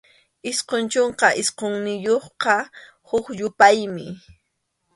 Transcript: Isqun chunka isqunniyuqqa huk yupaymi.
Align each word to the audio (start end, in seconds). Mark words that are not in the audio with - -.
Isqun 0.49 0.83
chunka 0.91 1.27
isqunniyuqqa 1.41 2.55
huk 3.09 3.25
yupaymi. 3.39 4.05